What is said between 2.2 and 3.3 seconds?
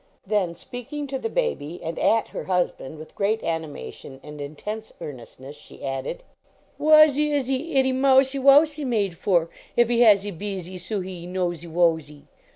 her husband with